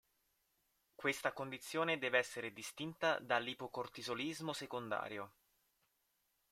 [0.95, 5.31] Questa condizione deve essere distinta dall'ipocortisolismo secondario.